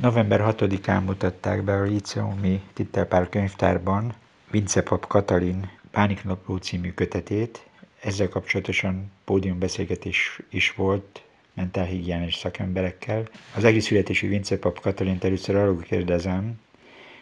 November 0.00 0.40
6-án 0.56 1.04
mutatták 1.04 1.62
be 1.62 1.72
a 1.72 1.82
Líceumi 1.82 2.60
Tittelpár 2.72 3.28
könyvtárban 3.28 4.14
Vince 4.50 4.82
Pap 4.82 5.06
Katalin 5.06 5.70
Pániknapló 5.90 6.56
című 6.56 6.92
kötetét. 6.92 7.66
Ezzel 8.02 8.28
kapcsolatosan 8.28 9.10
pódiumbeszélgetés 9.24 10.40
is 10.50 10.74
volt 10.74 11.22
mentálhigiénés 11.54 12.34
szakemberekkel. 12.34 13.28
Az 13.56 13.64
egri 13.64 13.80
születésű 13.80 14.28
Vince 14.28 14.58
Pap 14.58 14.80
Katalin 14.80 15.18
először 15.20 15.56
arról 15.56 15.78
kérdezem, 15.80 16.60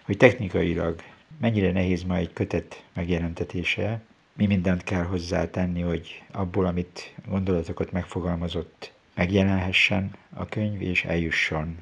hogy 0.05 0.17
technikailag 0.17 1.03
mennyire 1.41 1.73
nehéz 1.73 2.03
ma 2.03 2.17
egy 2.17 2.33
kötet 2.33 2.85
megjelentetése, 2.95 4.01
mi 4.33 4.47
mindent 4.47 4.85
kell 4.85 5.03
hozzá 5.03 5.51
tenni, 5.51 5.81
hogy 5.81 6.23
abból, 6.33 6.67
amit 6.67 7.15
gondolatokat 7.29 7.93
megfogalmazott, 7.93 8.93
megjelenhessen 9.15 10.11
a 10.35 10.47
könyv, 10.47 10.83
és 10.83 11.05
eljusson 11.05 11.77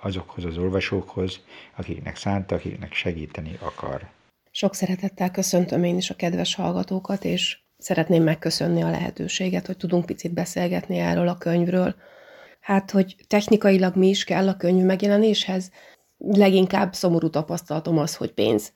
azokhoz 0.00 0.44
az 0.44 0.58
olvasókhoz, 0.58 1.40
akiknek 1.76 2.16
szánta, 2.16 2.54
akiknek 2.54 2.92
segíteni 2.92 3.58
akar. 3.60 4.08
Sok 4.50 4.74
szeretettel 4.74 5.30
köszöntöm 5.30 5.84
én 5.84 5.96
is 5.96 6.10
a 6.10 6.14
kedves 6.14 6.54
hallgatókat, 6.54 7.24
és 7.24 7.58
szeretném 7.78 8.22
megköszönni 8.22 8.82
a 8.82 8.90
lehetőséget, 8.90 9.66
hogy 9.66 9.76
tudunk 9.76 10.06
picit 10.06 10.32
beszélgetni 10.32 10.98
erről 10.98 11.28
a 11.28 11.38
könyvről. 11.38 11.94
Hát, 12.60 12.90
hogy 12.90 13.16
technikailag 13.26 13.96
mi 13.96 14.08
is 14.08 14.24
kell 14.24 14.48
a 14.48 14.56
könyv 14.56 14.84
megjelenéshez, 14.84 15.70
leginkább 16.18 16.94
szomorú 16.94 17.30
tapasztalatom 17.30 17.98
az, 17.98 18.16
hogy 18.16 18.32
pénz. 18.32 18.72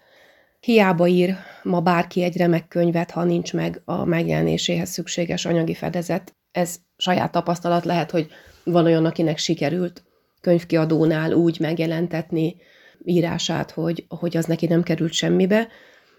Hiába 0.61 1.07
ír 1.07 1.37
ma 1.63 1.81
bárki 1.81 2.23
egy 2.23 2.37
remek 2.37 2.69
könyvet, 2.69 3.11
ha 3.11 3.25
nincs 3.25 3.53
meg 3.53 3.83
a 3.85 4.05
megjelenéséhez 4.05 4.91
szükséges 4.91 5.45
anyagi 5.47 5.75
fedezet. 5.75 6.37
Ez 6.53 6.77
saját 6.97 7.33
tapasztalat 7.33 7.85
lehet, 7.85 8.11
hogy 8.11 8.31
van 8.65 8.85
olyan, 8.85 9.05
akinek 9.05 9.39
sikerült 9.39 10.05
könyvkiadónál 10.41 11.33
úgy 11.33 11.61
megjelentetni 11.61 12.57
írását, 13.05 13.71
hogy, 13.71 14.05
hogy 14.09 14.37
az 14.37 14.45
neki 14.45 14.67
nem 14.67 14.83
került 14.83 15.13
semmibe, 15.13 15.69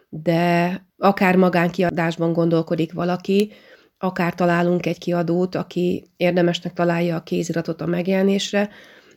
de 0.09 0.86
akár 0.98 1.36
magánkiadásban 1.36 2.34
gondolkodik 2.34 2.94
valaki, 2.94 3.52
akár 3.98 4.36
találunk 4.36 4.86
egy 4.86 4.98
kiadót, 4.98 5.56
aki 5.56 6.12
érdemesnek 6.18 6.73
találja 6.73 7.16
a 7.16 7.23
kéziratot 7.23 7.81
a 7.81 7.86
megjelenésre, 7.86 8.70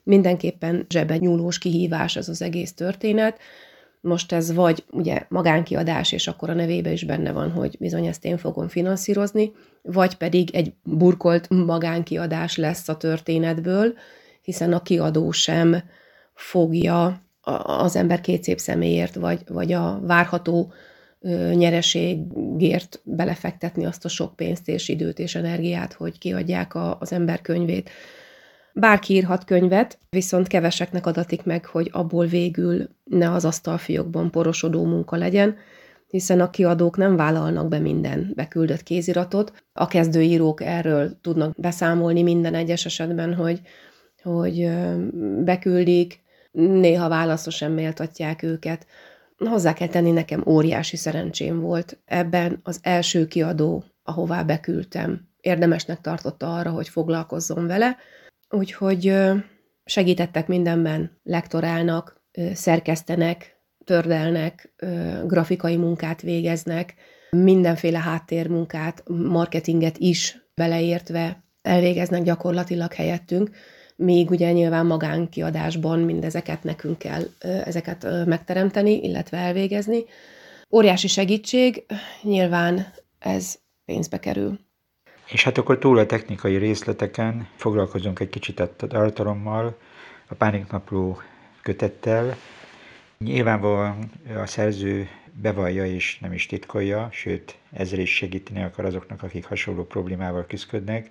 mindenképpen 0.03 0.87
zsebe 0.89 1.17
nyúlós 1.17 1.59
kihívás 1.59 2.17
ez 2.17 2.29
az 2.29 2.42
egész 2.42 2.73
történet. 2.75 3.39
Most 4.01 4.33
ez 4.33 4.53
vagy 4.53 4.84
ugye 4.91 5.27
magánkiadás, 5.29 6.12
és 6.12 6.27
akkor 6.27 6.51
a 6.51 6.55
nevébe 6.55 6.92
is 6.92 7.05
benne 7.05 7.33
van, 7.33 7.51
hogy 7.51 7.77
bizony 7.79 8.07
ezt 8.07 8.25
én 8.25 8.39
fogom 8.39 8.69
finanszírozni, 8.69 9.53
vagy 9.83 10.14
pedig 10.14 10.55
egy 10.55 10.73
burkolt 10.83 11.48
magánkiadás 11.48 12.57
lesz 12.57 12.89
a 12.89 12.97
történetből, 12.97 13.95
hiszen 14.45 14.73
a 14.73 14.83
kiadó 14.83 15.31
sem 15.31 15.83
fogja 16.34 17.23
az 17.62 17.97
ember 17.97 18.20
két 18.20 18.42
szép 18.42 18.59
személyért, 18.59 19.14
vagy, 19.14 19.41
vagy 19.48 19.73
a 19.73 20.01
várható 20.03 20.73
nyereségért 21.53 23.01
belefektetni 23.05 23.84
azt 23.84 24.05
a 24.05 24.09
sok 24.09 24.36
pénzt 24.36 24.69
és 24.69 24.89
időt 24.89 25.19
és 25.19 25.34
energiát, 25.34 25.92
hogy 25.92 26.19
kiadják 26.19 26.75
a, 26.75 26.97
az 27.01 27.12
ember 27.12 27.41
könyvét. 27.41 27.91
Bárki 28.73 29.14
írhat 29.14 29.45
könyvet, 29.45 29.98
viszont 30.11 30.47
keveseknek 30.47 31.06
adatik 31.06 31.45
meg, 31.45 31.64
hogy 31.64 31.89
abból 31.92 32.27
végül 32.27 32.89
ne 33.05 33.31
az 33.31 33.45
asztalfiókban 33.45 34.31
porosodó 34.31 34.84
munka 34.84 35.17
legyen, 35.17 35.56
hiszen 36.06 36.41
a 36.41 36.51
kiadók 36.51 36.97
nem 36.97 37.17
vállalnak 37.17 37.69
be 37.69 37.79
minden 37.79 38.33
beküldött 38.34 38.83
kéziratot. 38.83 39.53
A 39.73 39.86
kezdőírók 39.86 40.62
erről 40.62 41.19
tudnak 41.20 41.61
beszámolni 41.61 42.23
minden 42.23 42.55
egyes 42.55 42.84
esetben, 42.84 43.34
hogy 43.34 43.61
hogy 44.25 44.70
beküldik, 45.44 46.20
néha 46.53 47.08
válaszra 47.08 47.50
sem 47.50 47.72
méltatják 47.72 48.42
őket. 48.42 48.86
Hozzá 49.36 49.72
kell 49.72 49.89
tenni, 49.89 50.11
nekem 50.11 50.42
óriási 50.47 50.97
szerencsém 50.97 51.61
volt. 51.61 51.98
Ebben 52.05 52.61
az 52.63 52.79
első 52.83 53.27
kiadó, 53.27 53.84
ahová 54.02 54.42
beküldtem, 54.42 55.29
érdemesnek 55.40 56.01
tartotta 56.01 56.57
arra, 56.57 56.70
hogy 56.70 56.89
foglalkozzon 56.89 57.67
vele, 57.67 57.96
úgyhogy 58.51 59.14
segítettek 59.84 60.46
mindenben, 60.46 61.20
lektorálnak, 61.23 62.23
szerkesztenek, 62.52 63.61
tördelnek, 63.84 64.74
grafikai 65.27 65.77
munkát 65.77 66.23
végeznek, 66.23 66.95
mindenféle 67.30 67.98
háttérmunkát, 67.98 69.02
marketinget 69.08 69.98
is 69.98 70.48
beleértve 70.55 71.45
elvégeznek 71.63 72.23
gyakorlatilag 72.23 72.92
helyettünk, 72.92 73.51
még 73.97 74.31
ugye 74.31 74.53
nyilván 74.53 74.87
magánkiadásban 74.87 75.99
mindezeket 75.99 76.63
nekünk 76.63 76.99
kell 76.99 77.23
ezeket 77.41 78.07
megteremteni, 78.27 79.03
illetve 79.03 79.37
elvégezni. 79.39 80.05
Óriási 80.71 81.09
segítség, 81.09 81.85
nyilván 82.23 82.87
ez 83.19 83.59
pénzbe 83.85 84.19
kerül. 84.19 84.59
És 85.27 85.45
hát 85.45 85.59
akkor 85.59 85.79
túl 85.79 85.99
a 85.99 86.07
technikai 86.07 86.57
részleteken 86.57 87.49
foglalkozunk 87.57 88.21
egy 88.21 88.29
kicsit 88.29 88.61
a 88.61 88.77
tartalommal, 88.77 89.79
a 90.29 90.35
Pániknapló 90.35 91.19
kötettel. 91.63 92.37
Nyilvánvalóan 93.19 94.11
a 94.37 94.47
szerző 94.47 95.09
bevallja 95.33 95.87
és 95.87 96.19
nem 96.19 96.33
is 96.33 96.47
titkolja, 96.47 97.09
sőt 97.13 97.57
ezzel 97.73 97.99
is 97.99 98.15
segíteni 98.17 98.63
akar 98.63 98.85
azoknak, 98.85 99.23
akik 99.23 99.45
hasonló 99.45 99.85
problémával 99.85 100.47
küzdködnek, 100.47 101.11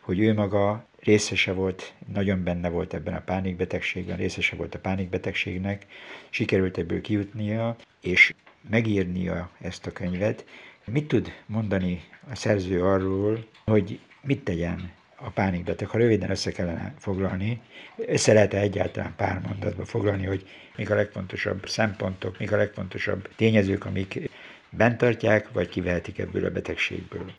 hogy 0.00 0.20
ő 0.20 0.34
maga 0.34 0.86
részese 1.08 1.52
volt, 1.52 1.92
nagyon 2.12 2.44
benne 2.44 2.68
volt 2.68 2.94
ebben 2.94 3.14
a 3.14 3.20
pánikbetegségben, 3.20 4.16
részese 4.16 4.56
volt 4.56 4.74
a 4.74 4.78
pánikbetegségnek, 4.78 5.86
sikerült 6.30 6.78
ebből 6.78 7.00
kijutnia, 7.00 7.76
és 8.00 8.34
megírnia 8.70 9.50
ezt 9.60 9.86
a 9.86 9.92
könyvet. 9.92 10.44
Mit 10.84 11.08
tud 11.08 11.32
mondani 11.46 12.02
a 12.30 12.34
szerző 12.34 12.84
arról, 12.84 13.44
hogy 13.64 14.00
mit 14.22 14.44
tegyen 14.44 14.92
a 15.16 15.30
pánikbeteg? 15.30 15.88
Ha 15.88 15.98
röviden 15.98 16.30
össze 16.30 16.50
kellene 16.52 16.94
foglalni, 16.98 17.60
össze 17.96 18.32
lehet 18.32 18.54
-e 18.54 18.58
egyáltalán 18.58 19.14
pár 19.16 19.40
mondatba 19.46 19.84
foglalni, 19.84 20.26
hogy 20.26 20.46
mik 20.76 20.90
a 20.90 20.94
legfontosabb 20.94 21.68
szempontok, 21.68 22.38
mik 22.38 22.52
a 22.52 22.56
legfontosabb 22.56 23.28
tényezők, 23.36 23.84
amik 23.84 24.30
bent 24.70 24.98
tartják, 24.98 25.52
vagy 25.52 25.68
kivehetik 25.68 26.18
ebből 26.18 26.44
a 26.44 26.50
betegségből? 26.50 27.32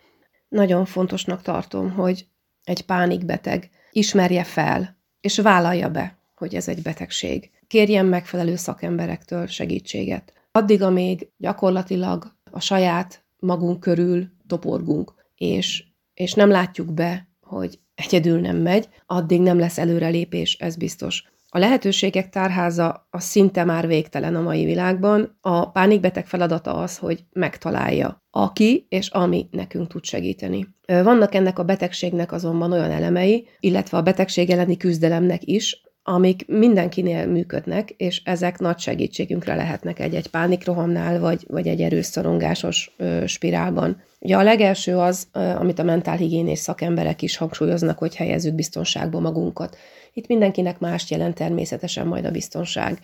Nagyon 0.47 0.85
fontosnak 0.85 1.41
tartom, 1.41 1.91
hogy 1.91 2.25
egy 2.63 2.85
pánikbeteg 2.85 3.69
ismerje 3.91 4.43
fel, 4.43 4.97
és 5.21 5.39
vállalja 5.39 5.89
be, 5.89 6.17
hogy 6.35 6.55
ez 6.55 6.67
egy 6.67 6.81
betegség. 6.81 7.49
Kérjen 7.67 8.05
megfelelő 8.05 8.55
szakemberektől 8.55 9.47
segítséget. 9.47 10.33
Addig, 10.51 10.81
amíg 10.81 11.29
gyakorlatilag 11.37 12.35
a 12.51 12.59
saját 12.59 13.23
magunk 13.39 13.79
körül 13.79 14.31
toporgunk, 14.47 15.13
és, 15.35 15.83
és 16.13 16.33
nem 16.33 16.49
látjuk 16.49 16.93
be, 16.93 17.27
hogy 17.41 17.79
egyedül 17.95 18.39
nem 18.39 18.57
megy, 18.57 18.89
addig 19.05 19.41
nem 19.41 19.59
lesz 19.59 19.77
előrelépés, 19.77 20.55
ez 20.55 20.75
biztos. 20.75 21.23
A 21.51 21.57
lehetőségek 21.57 22.29
tárháza 22.29 23.07
a 23.09 23.19
szinte 23.19 23.63
már 23.63 23.87
végtelen 23.87 24.35
a 24.35 24.41
mai 24.41 24.65
világban. 24.65 25.37
A 25.41 25.71
pánikbeteg 25.71 26.27
feladata 26.27 26.73
az, 26.73 26.97
hogy 26.97 27.23
megtalálja, 27.33 28.23
aki 28.31 28.85
és 28.89 29.07
ami 29.07 29.47
nekünk 29.51 29.87
tud 29.87 30.03
segíteni. 30.03 30.67
Vannak 30.85 31.35
ennek 31.35 31.59
a 31.59 31.63
betegségnek 31.63 32.31
azonban 32.31 32.71
olyan 32.71 32.91
elemei, 32.91 33.47
illetve 33.59 33.97
a 33.97 34.01
betegség 34.01 34.49
elleni 34.49 34.77
küzdelemnek 34.77 35.43
is, 35.43 35.83
amik 36.03 36.47
mindenkinél 36.47 37.27
működnek, 37.27 37.89
és 37.89 38.21
ezek 38.25 38.59
nagy 38.59 38.79
segítségünkre 38.79 39.55
lehetnek 39.55 39.99
egy-egy 39.99 40.27
pánikrohamnál, 40.27 41.19
vagy, 41.19 41.45
vagy 41.47 41.67
egy 41.67 41.81
erősszorongásos 41.81 42.91
ö, 42.97 43.23
spirálban. 43.25 44.01
Ugye 44.19 44.37
a 44.37 44.43
legelső 44.43 44.97
az, 44.97 45.27
amit 45.33 45.79
a 45.79 45.83
mentálhigiénés 45.83 46.59
szakemberek 46.59 47.21
is 47.21 47.37
hangsúlyoznak, 47.37 47.97
hogy 47.97 48.15
helyezzük 48.15 48.55
biztonságba 48.55 49.19
magunkat. 49.19 49.77
Itt 50.13 50.27
mindenkinek 50.27 50.79
mást 50.79 51.09
jelent 51.09 51.35
természetesen 51.35 52.07
majd 52.07 52.25
a 52.25 52.31
biztonság. 52.31 52.99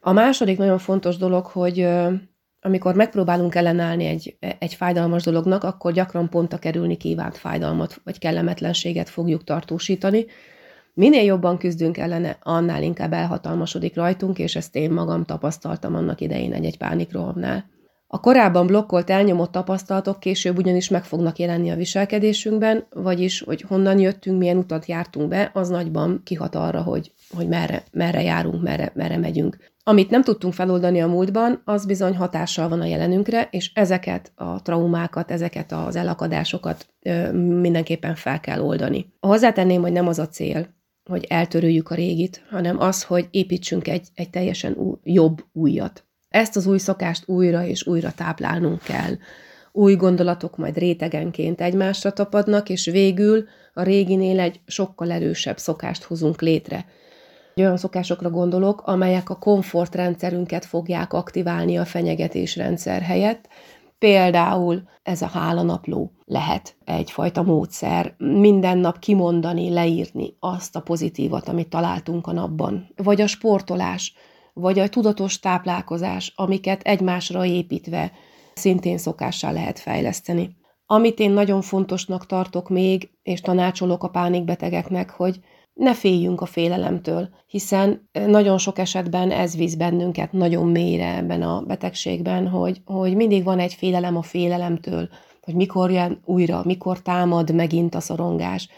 A 0.00 0.12
második 0.12 0.58
nagyon 0.58 0.78
fontos 0.78 1.16
dolog, 1.16 1.46
hogy 1.46 1.88
amikor 2.60 2.94
megpróbálunk 2.94 3.54
ellenállni 3.54 4.04
egy, 4.04 4.36
egy 4.58 4.74
fájdalmas 4.74 5.22
dolognak, 5.22 5.64
akkor 5.64 5.92
gyakran 5.92 6.28
pont 6.28 6.52
a 6.52 6.58
kerülni 6.58 6.96
kívánt 6.96 7.36
fájdalmat 7.36 8.00
vagy 8.04 8.18
kellemetlenséget 8.18 9.08
fogjuk 9.08 9.44
tartósítani. 9.44 10.26
Minél 10.94 11.22
jobban 11.22 11.58
küzdünk 11.58 11.98
ellene, 11.98 12.38
annál 12.42 12.82
inkább 12.82 13.12
elhatalmasodik 13.12 13.94
rajtunk, 13.94 14.38
és 14.38 14.56
ezt 14.56 14.76
én 14.76 14.90
magam 14.90 15.24
tapasztaltam 15.24 15.94
annak 15.94 16.20
idején 16.20 16.52
egy-egy 16.52 16.78
pánikrohamnál. 16.78 17.64
A 18.12 18.20
korábban 18.20 18.66
blokkolt, 18.66 19.10
elnyomott 19.10 19.52
tapasztalatok 19.52 20.20
később 20.20 20.58
ugyanis 20.58 20.88
meg 20.88 21.04
fognak 21.04 21.38
jelenni 21.38 21.70
a 21.70 21.76
viselkedésünkben, 21.76 22.86
vagyis, 22.90 23.40
hogy 23.40 23.60
honnan 23.60 23.98
jöttünk, 23.98 24.38
milyen 24.38 24.56
utat 24.56 24.86
jártunk 24.86 25.28
be, 25.28 25.50
az 25.54 25.68
nagyban 25.68 26.20
kihat 26.24 26.54
arra, 26.54 26.82
hogy, 26.82 27.12
hogy 27.36 27.48
merre, 27.48 27.82
merre 27.92 28.22
járunk, 28.22 28.62
merre, 28.62 28.92
merre 28.94 29.16
megyünk. 29.16 29.56
Amit 29.84 30.10
nem 30.10 30.22
tudtunk 30.22 30.54
feloldani 30.54 31.00
a 31.00 31.06
múltban, 31.06 31.62
az 31.64 31.86
bizony 31.86 32.16
hatással 32.16 32.68
van 32.68 32.80
a 32.80 32.84
jelenünkre, 32.84 33.48
és 33.50 33.70
ezeket 33.74 34.32
a 34.34 34.62
traumákat, 34.62 35.30
ezeket 35.30 35.72
az 35.72 35.96
elakadásokat 35.96 36.86
ö, 37.02 37.32
mindenképpen 37.60 38.14
fel 38.14 38.40
kell 38.40 38.60
oldani. 38.60 39.12
Hozzátenném, 39.20 39.80
hogy 39.80 39.92
nem 39.92 40.06
az 40.06 40.18
a 40.18 40.28
cél, 40.28 40.66
hogy 41.10 41.24
eltörőjük 41.28 41.90
a 41.90 41.94
régit, 41.94 42.46
hanem 42.50 42.78
az, 42.80 43.02
hogy 43.02 43.28
építsünk 43.30 43.88
egy, 43.88 44.08
egy 44.14 44.30
teljesen 44.30 44.72
új, 44.72 44.96
jobb 45.02 45.44
újat. 45.52 46.04
Ezt 46.30 46.56
az 46.56 46.66
új 46.66 46.78
szokást 46.78 47.28
újra 47.28 47.64
és 47.64 47.86
újra 47.86 48.12
táplálnunk 48.12 48.82
kell. 48.82 49.16
Új 49.72 49.94
gondolatok 49.94 50.56
majd 50.56 50.78
rétegenként 50.78 51.60
egymásra 51.60 52.12
tapadnak, 52.12 52.68
és 52.68 52.84
végül 52.84 53.44
a 53.74 53.82
réginél 53.82 54.40
egy 54.40 54.60
sokkal 54.66 55.10
erősebb 55.10 55.58
szokást 55.58 56.02
hozunk 56.02 56.40
létre. 56.40 56.84
Olyan 57.56 57.76
szokásokra 57.76 58.30
gondolok, 58.30 58.80
amelyek 58.80 59.30
a 59.30 59.38
komfortrendszerünket 59.38 60.64
fogják 60.64 61.12
aktiválni 61.12 61.78
a 61.78 61.84
fenyegetésrendszer 61.84 63.02
helyett, 63.02 63.48
Például 64.00 64.82
ez 65.02 65.22
a 65.22 65.26
hálanapló 65.26 66.12
lehet 66.24 66.76
egyfajta 66.84 67.42
módszer, 67.42 68.14
minden 68.18 68.78
nap 68.78 68.98
kimondani, 68.98 69.70
leírni 69.70 70.36
azt 70.38 70.76
a 70.76 70.80
pozitívat, 70.80 71.48
amit 71.48 71.68
találtunk 71.68 72.26
a 72.26 72.32
napban. 72.32 72.88
Vagy 72.96 73.20
a 73.20 73.26
sportolás, 73.26 74.14
vagy 74.52 74.78
a 74.78 74.88
tudatos 74.88 75.38
táplálkozás, 75.38 76.32
amiket 76.36 76.82
egymásra 76.82 77.44
építve 77.44 78.12
szintén 78.54 78.98
szokássá 78.98 79.52
lehet 79.52 79.78
fejleszteni. 79.78 80.58
Amit 80.86 81.18
én 81.18 81.30
nagyon 81.30 81.62
fontosnak 81.62 82.26
tartok 82.26 82.68
még, 82.68 83.10
és 83.22 83.40
tanácsolok 83.40 84.02
a 84.02 84.08
pánikbetegeknek, 84.08 85.10
hogy 85.10 85.40
ne 85.72 85.94
féljünk 85.94 86.40
a 86.40 86.46
félelemtől, 86.46 87.28
hiszen 87.46 88.08
nagyon 88.26 88.58
sok 88.58 88.78
esetben 88.78 89.30
ez 89.30 89.56
visz 89.56 89.74
bennünket 89.74 90.32
nagyon 90.32 90.68
mélyre 90.68 91.16
ebben 91.16 91.42
a 91.42 91.60
betegségben, 91.60 92.48
hogy, 92.48 92.80
hogy 92.84 93.16
mindig 93.16 93.44
van 93.44 93.58
egy 93.58 93.74
félelem 93.74 94.16
a 94.16 94.22
félelemtől, 94.22 95.08
hogy 95.40 95.54
mikor 95.54 95.90
jön 95.90 96.20
újra, 96.24 96.62
mikor 96.64 97.02
támad 97.02 97.54
megint 97.54 97.94
a 97.94 98.00
szorongás. 98.00 98.68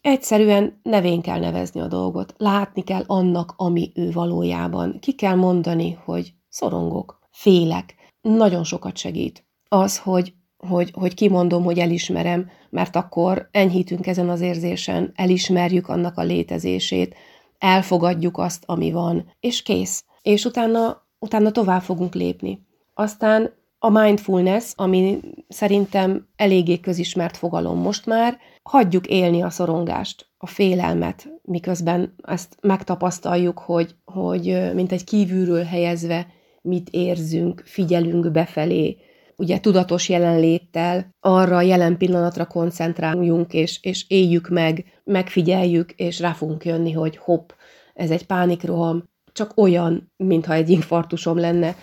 Egyszerűen 0.00 0.80
nevén 0.82 1.20
kell 1.20 1.38
nevezni 1.38 1.80
a 1.80 1.86
dolgot, 1.86 2.34
látni 2.36 2.82
kell 2.82 3.04
annak, 3.06 3.54
ami 3.56 3.92
ő 3.94 4.10
valójában. 4.10 4.98
Ki 5.00 5.12
kell 5.12 5.34
mondani, 5.34 5.98
hogy 6.04 6.34
szorongok, 6.48 7.18
félek. 7.30 7.94
Nagyon 8.20 8.64
sokat 8.64 8.96
segít. 8.96 9.46
Az, 9.68 9.98
hogy 9.98 10.34
hogy, 10.68 10.90
hogy 10.94 11.14
kimondom, 11.14 11.64
hogy 11.64 11.78
elismerem, 11.78 12.50
mert 12.70 12.96
akkor 12.96 13.48
enyhítünk 13.50 14.06
ezen 14.06 14.28
az 14.28 14.40
érzésen, 14.40 15.12
elismerjük 15.14 15.88
annak 15.88 16.18
a 16.18 16.22
létezését, 16.22 17.14
elfogadjuk 17.58 18.38
azt, 18.38 18.62
ami 18.66 18.90
van, 18.90 19.32
és 19.40 19.62
kész. 19.62 20.04
És 20.22 20.44
utána, 20.44 21.06
utána 21.18 21.50
tovább 21.50 21.82
fogunk 21.82 22.14
lépni. 22.14 22.66
Aztán 22.94 23.52
a 23.82 23.88
mindfulness, 23.88 24.72
ami 24.76 25.20
szerintem 25.48 26.28
eléggé 26.36 26.80
közismert 26.80 27.36
fogalom 27.36 27.78
most 27.78 28.06
már, 28.06 28.38
hagyjuk 28.62 29.06
élni 29.06 29.42
a 29.42 29.50
szorongást, 29.50 30.28
a 30.38 30.46
félelmet, 30.46 31.28
miközben 31.42 32.14
ezt 32.22 32.56
megtapasztaljuk, 32.60 33.58
hogy, 33.58 33.94
hogy 34.04 34.70
mint 34.74 34.92
egy 34.92 35.04
kívülről 35.04 35.64
helyezve 35.64 36.26
mit 36.62 36.88
érzünk, 36.90 37.62
figyelünk 37.64 38.30
befelé, 38.30 38.96
ugye 39.36 39.60
tudatos 39.60 40.08
jelenléttel 40.08 41.14
arra 41.20 41.56
a 41.56 41.62
jelen 41.62 41.96
pillanatra 41.96 42.46
koncentráljunk, 42.46 43.52
és, 43.52 43.78
és 43.82 44.04
éljük 44.08 44.48
meg, 44.48 44.84
megfigyeljük, 45.04 45.92
és 45.92 46.20
rá 46.20 46.32
fogunk 46.32 46.64
jönni, 46.64 46.92
hogy 46.92 47.16
hopp, 47.16 47.50
ez 47.94 48.10
egy 48.10 48.26
pánikroham, 48.26 49.08
csak 49.32 49.52
olyan, 49.56 50.12
mintha 50.16 50.52
egy 50.52 50.70
infartusom 50.70 51.38
lenne. 51.38 51.76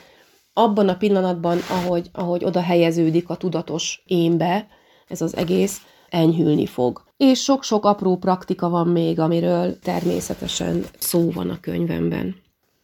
Abban 0.60 0.90
a 0.90 0.98
pillanatban, 0.98 1.58
ahogy, 1.70 2.10
ahogy 2.12 2.44
oda 2.44 2.62
helyeződik 2.62 3.30
a 3.30 3.36
tudatos 3.36 4.04
énbe, 4.06 4.68
ez 5.08 5.22
az 5.22 5.36
egész, 5.36 5.82
enyhülni 6.10 6.66
fog. 6.66 7.04
És 7.18 7.44
sok-sok 7.44 7.86
apró 7.86 8.18
praktika 8.18 8.70
van 8.70 8.88
még, 8.88 9.20
amiről 9.20 9.80
természetesen 9.80 10.86
szó 10.98 11.32
van 11.32 11.50
a 11.50 11.60
könyvemben. 11.60 12.36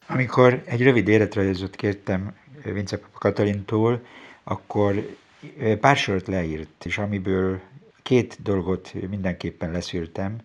Amikor 0.08 0.64
egy 0.66 0.82
rövid 0.82 1.08
életrajzot 1.08 1.76
kértem 1.76 2.36
Vince 2.64 3.00
Katalintól, 3.20 4.02
akkor 4.44 5.18
pár 5.80 5.96
sort 5.96 6.28
leírt, 6.28 6.86
és 6.86 6.98
amiből 6.98 7.60
két 8.04 8.38
dolgot 8.44 8.94
mindenképpen 9.10 9.72
leszűrtem. 9.72 10.38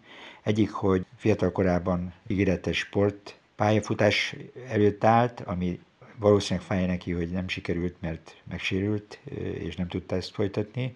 Egyik, 0.42 0.70
hogy 0.70 1.04
fiatal 1.16 1.52
korában 1.52 2.12
ígéretes 2.26 2.78
sport 2.78 3.38
pályafutás 3.56 4.36
előtt 4.68 5.04
állt, 5.04 5.42
ami 5.46 5.80
valószínűleg 6.18 6.66
fáj 6.66 6.86
neki, 6.86 7.12
hogy 7.12 7.30
nem 7.30 7.48
sikerült, 7.48 7.96
mert 8.00 8.36
megsérült, 8.48 9.18
és 9.58 9.76
nem 9.76 9.88
tudta 9.88 10.16
ezt 10.16 10.34
folytatni. 10.34 10.92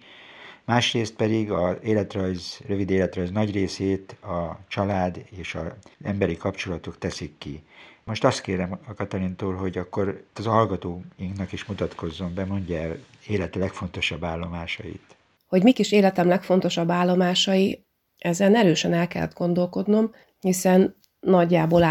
Másrészt 0.65 1.15
pedig 1.15 1.51
az 1.51 1.75
életrajz, 1.81 2.61
rövid 2.67 2.89
életrajz 2.89 3.31
nagy 3.31 3.51
részét 3.51 4.11
a 4.11 4.59
család 4.67 5.25
és 5.37 5.55
az 5.55 5.71
emberi 6.03 6.37
kapcsolatok 6.37 6.97
teszik 6.97 7.37
ki. 7.37 7.63
Most 8.03 8.23
azt 8.23 8.41
kérem 8.41 8.79
a 8.87 8.93
Katalintól, 8.93 9.55
hogy 9.55 9.77
akkor 9.77 10.23
az 10.33 10.45
hallgatóinknak 10.45 11.51
is 11.51 11.65
mutatkozzon 11.65 12.33
be, 12.33 12.45
mondja 12.45 12.77
el 12.77 12.97
élete 13.27 13.59
legfontosabb 13.59 14.23
állomásait. 14.23 15.15
Hogy 15.47 15.63
mik 15.63 15.79
is 15.79 15.91
életem 15.91 16.27
legfontosabb 16.27 16.91
állomásai, 16.91 17.85
ezen 18.17 18.55
erősen 18.55 18.93
el 18.93 19.07
kellett 19.07 19.33
gondolkodnom, 19.33 20.11
hiszen 20.39 20.95
nagyjából 21.19 21.83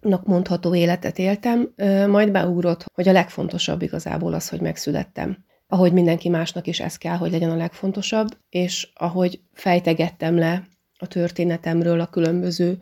átlagosnak 0.00 0.26
mondható 0.26 0.74
életet 0.74 1.18
éltem, 1.18 1.74
majd 2.08 2.30
beugrott, 2.30 2.84
hogy 2.94 3.08
a 3.08 3.12
legfontosabb 3.12 3.82
igazából 3.82 4.34
az, 4.34 4.48
hogy 4.48 4.60
megszülettem. 4.60 5.44
Ahogy 5.68 5.92
mindenki 5.92 6.28
másnak 6.28 6.66
is 6.66 6.80
ez 6.80 6.96
kell, 6.96 7.16
hogy 7.16 7.30
legyen 7.30 7.50
a 7.50 7.56
legfontosabb, 7.56 8.28
és 8.48 8.88
ahogy 8.94 9.40
fejtegettem 9.52 10.38
le 10.38 10.62
a 10.98 11.06
történetemről 11.06 12.00
a 12.00 12.06
különböző 12.06 12.78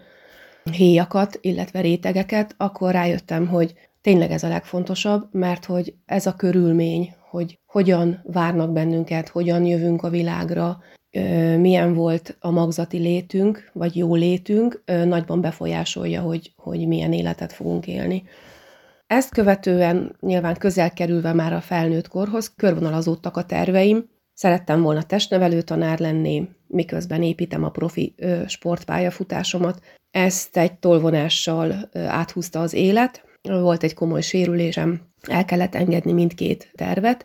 héjakat, 0.73 1.39
illetve 1.41 1.81
rétegeket, 1.81 2.55
akkor 2.57 2.93
rájöttem, 2.93 3.47
hogy 3.47 3.75
tényleg 4.01 4.31
ez 4.31 4.43
a 4.43 4.49
legfontosabb, 4.49 5.29
mert 5.33 5.65
hogy 5.65 5.95
ez 6.07 6.27
a 6.27 6.35
körülmény, 6.35 7.15
hogy 7.31 7.59
hogyan 7.67 8.21
várnak 8.25 8.73
bennünket, 8.73 9.29
hogyan 9.29 9.65
jövünk 9.65 10.03
a 10.03 10.11
világra, 10.11 10.79
milyen 11.59 11.95
volt 11.95 12.37
a 12.41 12.51
magzati 12.51 12.99
létünk, 12.99 13.71
vagy 13.73 13.97
jó 13.97 14.15
létünk, 14.15 14.83
nagyban 14.87 15.41
befolyásolja, 15.41 16.21
hogy, 16.21 16.53
hogy 16.57 16.87
milyen 16.87 17.13
életet 17.13 17.53
fogunk 17.53 17.87
élni. 17.87 18.23
Ezt 19.07 19.31
követően 19.31 20.17
nyilván 20.21 20.57
közel 20.59 20.93
kerülve 20.93 21.33
már 21.33 21.53
a 21.53 21.61
felnőtt 21.61 22.09
korhoz, 22.09 22.53
körvonalazódtak 22.57 23.37
a 23.37 23.45
terveim. 23.45 24.09
Szerettem 24.35 24.83
volna 24.83 25.03
testnevelő 25.03 25.63
tanár 25.63 25.99
lenni, 25.99 26.49
miközben 26.67 27.23
építem 27.23 27.65
a 27.65 27.71
profi 27.71 28.15
sportpályafutásomat. 28.47 29.81
Ezt 30.11 30.57
egy 30.57 30.73
tolvonással 30.73 31.89
áthúzta 31.93 32.61
az 32.61 32.73
élet. 32.73 33.25
Volt 33.43 33.83
egy 33.83 33.95
komoly 33.95 34.21
sérülésem, 34.21 35.01
el 35.23 35.45
kellett 35.45 35.75
engedni 35.75 36.13
mindkét 36.13 36.71
tervet, 36.75 37.25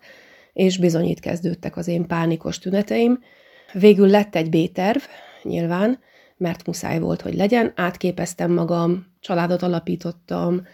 és 0.54 0.78
bizonyít 0.78 1.20
kezdődtek 1.20 1.78
az 1.78 1.88
én 1.88 2.08
pánikos 2.08 2.60
tüneteim. 2.60 3.20
Végül 3.72 4.08
lett 4.08 4.36
egy 4.36 4.50
B-terv, 4.50 5.02
nyilván, 5.44 6.00
mert 6.38 6.66
muszáj 6.66 7.00
volt, 7.00 7.22
hogy 7.22 7.36
legyen. 7.36 7.72
Átképeztem 7.76 8.52
magam, 8.52 9.06
családot 9.20 9.62
alapítottam, 9.62 10.68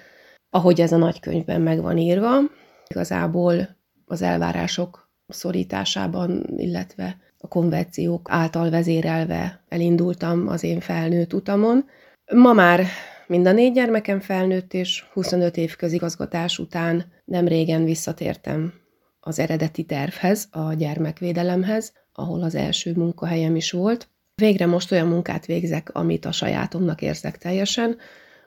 ahogy 0.50 0.82
ez 0.82 0.92
a 0.92 0.98
nagykönyvben 0.98 1.62
meg 1.62 1.82
van 1.82 1.98
írva. 1.98 2.40
Igazából 2.88 3.78
az 4.06 4.22
elvárások 4.22 5.10
szorításában, 5.28 6.46
illetve 6.58 7.18
a 7.38 7.48
konvenciók 7.48 8.28
által 8.30 8.70
vezérelve 8.70 9.64
elindultam 9.68 10.48
az 10.48 10.64
én 10.64 10.80
felnőtt 10.80 11.34
utamon. 11.34 11.86
Ma 12.34 12.54
már 12.54 12.86
mind 13.28 13.48
a 13.48 13.52
négy 13.52 13.74
gyermekem 13.74 14.20
felnőtt, 14.20 14.74
és 14.74 15.06
25 15.14 15.58
év 15.58 15.76
közigazgatás 15.76 16.60
után 16.60 17.06
nem 17.26 17.48
régen 17.48 17.84
visszatértem 17.84 18.74
az 19.20 19.40
eredeti 19.40 19.84
tervhez, 19.84 20.48
a 20.52 20.74
gyermekvédelemhez, 20.74 21.94
ahol 22.20 22.44
az 22.44 22.56
első 22.56 22.94
munkahelyem 22.96 23.56
is 23.56 23.72
volt. 23.72 24.08
Végre 24.36 24.66
most 24.66 24.92
olyan 24.92 25.08
munkát 25.08 25.46
végzek, 25.46 25.90
amit 25.94 26.26
a 26.26 26.32
sajátomnak 26.32 27.02
érzek 27.02 27.38
teljesen. 27.38 27.98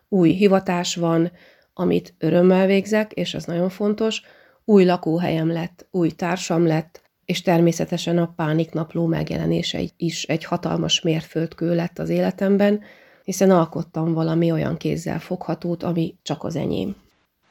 Új 0.09 0.31
hivatás 0.31 0.95
van, 0.95 1.33
amit 1.75 2.14
örömmel 2.19 2.67
végzek, 2.67 3.12
és 3.12 3.35
ez 3.35 3.45
nagyon 3.45 3.69
fontos. 3.69 4.23
Új 4.64 4.85
lakóhelyem 4.85 5.52
lett, 5.52 5.87
új 5.91 6.11
társam 6.11 6.67
lett, 6.67 7.02
és 7.25 7.43
természetesen 7.43 8.19
a 8.19 8.33
pániknapló 8.37 9.07
megjelenése 9.07 9.81
is 9.97 10.25
egy 10.25 10.45
hatalmas 10.45 11.00
mérföldkő 11.00 11.75
lett 11.75 11.99
az 11.99 12.09
életemben, 12.09 12.81
hiszen 13.25 13.50
alkottam 13.50 14.12
valami 14.12 14.52
olyan 14.52 14.76
kézzel 14.76 15.19
foghatót, 15.19 15.83
ami 15.83 16.14
csak 16.23 16.45
az 16.45 16.57
enyém. 16.57 16.97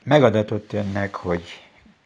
Megadatott 0.03 0.73
önnek, 0.73 1.15
hogy 1.15 1.43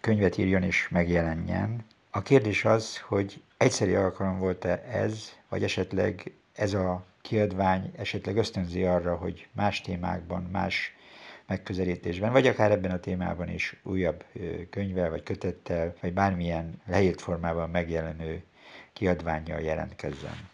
könyvet 0.01 0.37
írjon 0.37 0.63
és 0.63 0.87
megjelenjen. 0.89 1.85
A 2.15 2.21
kérdés 2.21 2.65
az, 2.65 2.97
hogy 2.97 3.41
egyszeri 3.57 3.95
alkalom 3.95 4.39
volt-e 4.39 4.83
ez, 4.91 5.31
vagy 5.49 5.63
esetleg 5.63 6.31
ez 6.53 6.73
a 6.73 7.05
kiadvány 7.21 7.91
esetleg 7.95 8.37
ösztönzi 8.37 8.83
arra, 8.83 9.15
hogy 9.15 9.47
más 9.51 9.81
témákban, 9.81 10.43
más 10.51 10.95
megközelítésben, 11.47 12.31
vagy 12.31 12.47
akár 12.47 12.71
ebben 12.71 12.91
a 12.91 12.99
témában 12.99 13.49
is 13.49 13.79
újabb 13.83 14.23
könyvvel, 14.69 15.09
vagy 15.09 15.23
kötettel, 15.23 15.93
vagy 16.01 16.13
bármilyen 16.13 16.81
leírt 16.87 17.21
formában 17.21 17.69
megjelenő 17.69 18.43
kiadványjal 18.93 19.59
jelentkezzen. 19.59 20.49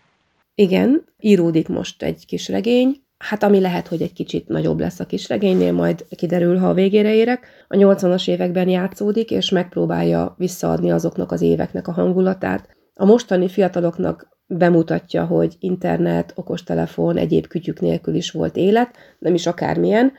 Igen, 0.56 1.06
íródik 1.20 1.68
most 1.68 2.04
egy 2.04 2.26
kis 2.26 2.48
regény, 2.48 3.04
hát 3.22 3.44
ami 3.44 3.60
lehet, 3.60 3.88
hogy 3.88 4.02
egy 4.02 4.14
kicsit 4.14 4.48
nagyobb 4.48 4.80
lesz 4.80 5.00
a 5.00 5.06
kisregénynél, 5.06 5.72
majd 5.72 6.06
kiderül, 6.10 6.58
ha 6.58 6.70
a 6.70 6.74
végére 6.74 7.14
érek. 7.14 7.48
A 7.68 7.76
80-as 7.76 8.30
években 8.30 8.68
játszódik, 8.70 9.32
és 9.32 9.50
megpróbálja 9.50 10.36
visszaadni 10.38 10.92
azoknak 10.92 11.32
az 11.32 11.42
éveknek 11.42 11.88
a 11.88 11.92
hangulatát. 11.92 12.70
A 12.94 13.06
mostani 13.06 13.48
fiataloknak 13.48 14.28
bemutatja, 14.48 15.26
hogy 15.26 15.56
internet, 15.60 16.34
okostelefon, 16.36 17.18
egyéb 17.18 17.48
kütyük 17.48 17.80
nélkül 17.80 18.16
is 18.16 18.32
volt 18.32 18.56
élet, 18.56 18.96
nem 19.20 19.34
is 19.34 19.48
akármilyen. 19.48 20.12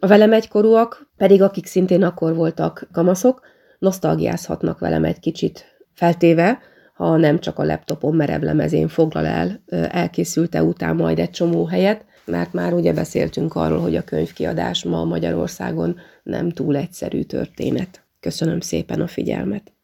A 0.00 0.06
velem 0.06 0.32
egykorúak, 0.32 1.10
pedig 1.16 1.42
akik 1.42 1.66
szintén 1.66 2.02
akkor 2.02 2.34
voltak 2.34 2.88
kamaszok, 2.92 3.40
nosztalgiázhatnak 3.78 4.78
velem 4.78 5.04
egy 5.04 5.18
kicsit, 5.18 5.64
feltéve, 5.94 6.58
ha 6.94 7.16
nem 7.16 7.38
csak 7.38 7.58
a 7.58 7.64
laptopon 7.64 8.14
merevlemezén 8.14 8.88
foglal 8.88 9.26
el 9.26 9.62
elkészülte 9.88 10.62
után 10.62 10.96
majd 10.96 11.18
egy 11.18 11.30
csomó 11.30 11.64
helyet, 11.64 12.04
mert 12.26 12.52
már 12.52 12.72
ugye 12.72 12.92
beszéltünk 12.92 13.54
arról, 13.54 13.80
hogy 13.80 13.96
a 13.96 14.04
könyvkiadás 14.04 14.84
ma 14.84 15.04
Magyarországon 15.04 15.96
nem 16.22 16.50
túl 16.50 16.76
egyszerű 16.76 17.22
történet. 17.22 18.04
Köszönöm 18.20 18.60
szépen 18.60 19.00
a 19.00 19.06
figyelmet! 19.06 19.75